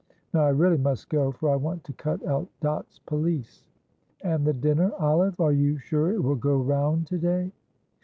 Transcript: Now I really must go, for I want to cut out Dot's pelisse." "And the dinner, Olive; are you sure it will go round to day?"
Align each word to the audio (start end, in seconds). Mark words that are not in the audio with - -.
Now 0.33 0.45
I 0.45 0.49
really 0.49 0.79
must 0.79 1.09
go, 1.09 1.31
for 1.31 1.51
I 1.51 1.55
want 1.55 1.83
to 1.83 1.93
cut 1.93 2.25
out 2.25 2.47
Dot's 2.59 2.97
pelisse." 3.05 3.67
"And 4.21 4.43
the 4.47 4.51
dinner, 4.51 4.91
Olive; 4.97 5.39
are 5.39 5.51
you 5.53 5.77
sure 5.77 6.11
it 6.11 6.23
will 6.23 6.33
go 6.33 6.57
round 6.57 7.05
to 7.05 7.19
day?" 7.19 7.51